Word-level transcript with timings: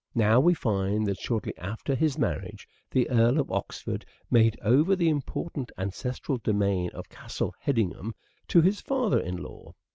Now 0.15 0.39
we 0.39 0.55
find 0.55 1.05
that, 1.05 1.19
shortly 1.19 1.55
after 1.59 1.93
his 1.93 2.17
marriage, 2.17 2.67
the 2.89 3.07
Earl 3.07 3.39
of 3.39 3.51
Oxford 3.51 4.03
made 4.31 4.57
over 4.63 4.95
the 4.95 5.09
important 5.09 5.71
ancestral 5.77 6.39
domain 6.39 6.89
of 6.95 7.07
Castle 7.07 7.53
Hedingham 7.59 8.15
to 8.47 8.61
his 8.61 8.81
father 8.81 9.19
in 9.19 9.37
law. 9.37 9.75